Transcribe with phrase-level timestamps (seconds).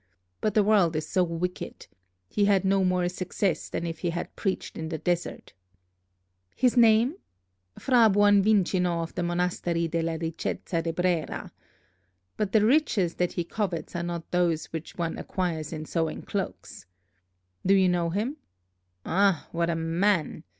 [0.41, 1.85] But the world is so wicked!
[2.27, 5.53] He had no more success than if he had preached in the desert."
[6.55, 7.13] "His name?"
[7.77, 11.51] "Fra Buonvicino of the monastery Della Ricchezza de Brera.
[12.35, 16.87] But the riches that he covets are not those which one acquires in sewing cloaks.
[17.63, 18.37] Do you know him?
[19.05, 20.45] Ah, what a man!